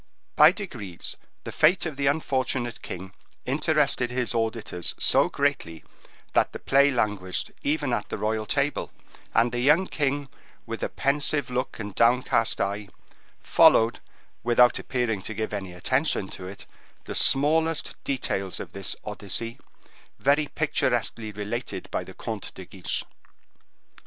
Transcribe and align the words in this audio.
By 0.35 0.51
degrees, 0.51 1.15
the 1.43 1.51
fate 1.51 1.85
of 1.85 1.95
the 1.95 2.07
unfortunate 2.07 2.81
king 2.81 3.13
interested 3.45 4.09
his 4.09 4.33
auditors 4.33 4.95
so 4.97 5.29
greatly, 5.29 5.83
that 6.33 6.53
the 6.53 6.57
play 6.57 6.89
languished 6.89 7.51
even 7.61 7.93
at 7.93 8.09
the 8.09 8.17
royal 8.17 8.47
table, 8.47 8.91
and 9.35 9.51
the 9.51 9.59
young 9.59 9.85
king, 9.85 10.27
with 10.65 10.81
a 10.81 10.89
pensive 10.89 11.51
look 11.51 11.77
and 11.79 11.93
downcast 11.93 12.59
eye, 12.59 12.87
followed, 13.41 13.99
without 14.43 14.79
appearing 14.79 15.21
to 15.21 15.35
give 15.35 15.53
any 15.53 15.71
attention 15.71 16.29
to 16.29 16.47
it, 16.47 16.65
the 17.05 17.13
smallest 17.13 17.95
details 18.03 18.59
of 18.59 18.73
this 18.73 18.95
Odyssey, 19.05 19.59
very 20.17 20.47
picturesquely 20.47 21.31
related 21.31 21.87
by 21.91 22.03
the 22.03 22.15
Comte 22.15 22.51
de 22.55 22.65
Guiche. 22.65 23.05